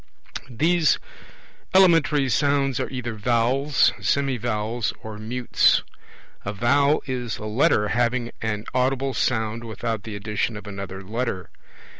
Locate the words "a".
6.43-6.51, 7.37-7.45